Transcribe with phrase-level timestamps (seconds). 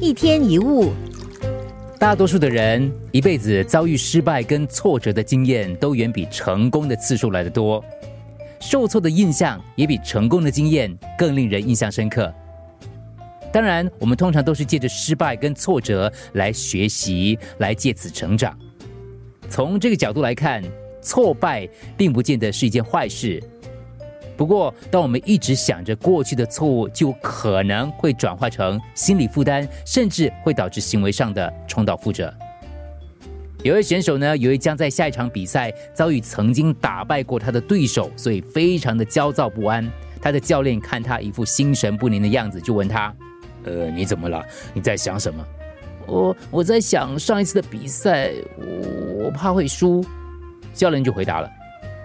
[0.00, 0.92] 一天一物，
[1.96, 7.82] 大多数的人一辈子遭遇失败跟挫折的经验都远比成功的次数来得多，
[8.60, 12.34] 受挫的印象也比成功的经验更令人印象深刻。
[13.52, 18.58] 当然，我们通常都是借着失败跟挫折来学习，来借此成长。
[19.48, 20.60] 从这个角度来看，
[21.00, 23.40] 挫败并不见得是一件坏事。
[24.42, 32.34] 不过，当我们一直想着过去的错误，就可能会转化成心理负担，甚至会导致行为上的重蹈覆辙。
[33.62, 39.88] 有位选手呢，由于将在下一场比赛遭遇曾经打败过他的对手，所以非常的焦躁不安。
[40.20, 43.14] 他的教练看他一副心神不宁的样子，就问他
[43.62, 44.44] ：“呃，你怎么了？
[44.74, 45.46] 你在想什么
[46.08, 50.04] ？”“我我在想上一次的比赛，我我怕会输。”
[50.74, 51.48] 教练就回答了。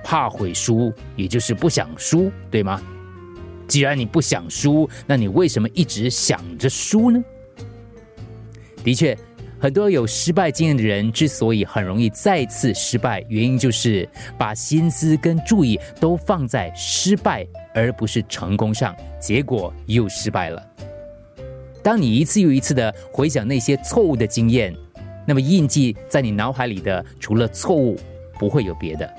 [0.10, 2.82] 怕会输，也就是不想输，对吗？
[3.68, 7.22] 既然你不想输，那你为什么一直想着输呢？
[8.86, 9.18] 的确，
[9.60, 20.66] 很多有失败经验的人之所以很容易再次失败，原因就是把心思跟注意都放在失败而不是成功上，结果又失败了。
[21.84, 24.74] 当你一次又一次的回想那些错误的经验，
[25.26, 28.00] 那么印记在你脑海里的，除了错误，
[28.40, 29.14] 不会有别的。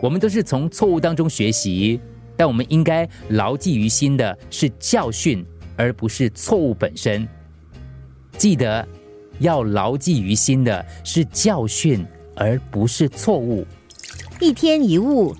[0.00, 2.00] 我们都是从错误当中学习，
[2.36, 5.44] 但我们应该牢记于心的是教训，
[5.76, 7.28] 而不是错误本身。
[8.38, 8.86] 记得
[9.40, 13.66] 要牢记于心的是教训，而不是错误。
[14.40, 15.36] 一天一物。